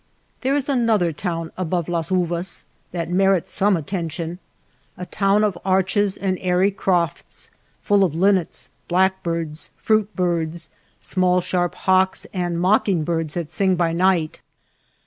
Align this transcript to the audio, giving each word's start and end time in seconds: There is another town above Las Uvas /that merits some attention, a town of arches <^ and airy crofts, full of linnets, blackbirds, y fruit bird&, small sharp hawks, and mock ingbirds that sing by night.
There 0.41 0.55
is 0.55 0.67
another 0.67 1.13
town 1.13 1.51
above 1.57 1.87
Las 1.87 2.09
Uvas 2.09 2.63
/that 2.91 3.09
merits 3.09 3.51
some 3.51 3.77
attention, 3.77 4.39
a 4.97 5.05
town 5.05 5.43
of 5.43 5.55
arches 5.63 6.17
<^ 6.17 6.17
and 6.19 6.39
airy 6.41 6.71
crofts, 6.71 7.51
full 7.83 8.03
of 8.03 8.15
linnets, 8.15 8.71
blackbirds, 8.87 9.69
y 9.75 9.79
fruit 9.79 10.15
bird&, 10.15 10.59
small 10.99 11.39
sharp 11.39 11.75
hawks, 11.75 12.25
and 12.33 12.59
mock 12.59 12.87
ingbirds 12.89 13.35
that 13.35 13.51
sing 13.51 13.75
by 13.75 13.93
night. 13.93 14.41